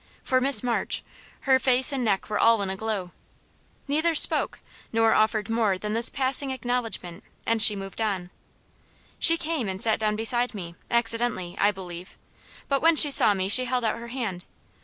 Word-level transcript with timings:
For 0.23 0.41
Miss 0.41 0.63
March, 0.63 1.03
her 1.41 1.59
face 1.59 1.91
and 1.91 2.03
neck 2.03 2.27
were 2.27 2.39
all 2.39 2.63
in 2.63 2.71
a 2.71 2.75
glow. 2.75 3.11
Neither 3.87 4.15
spoke, 4.15 4.59
nor 4.91 5.13
offered 5.13 5.47
more 5.47 5.77
than 5.77 5.93
this 5.93 6.09
passing 6.09 6.49
acknowledgment, 6.49 7.23
and 7.45 7.61
she 7.61 7.75
moved 7.75 8.01
on. 8.01 8.31
She 9.19 9.37
came 9.37 9.69
and 9.69 9.79
sat 9.79 9.99
down 9.99 10.15
beside 10.15 10.55
me, 10.55 10.73
accidentally, 10.89 11.55
I 11.59 11.69
believe; 11.69 12.17
but 12.67 12.81
when 12.81 12.95
she 12.95 13.11
saw 13.11 13.35
me 13.35 13.47
she 13.47 13.65
held 13.65 13.83
out 13.83 13.99
her 13.99 14.07
hand. 14.07 14.45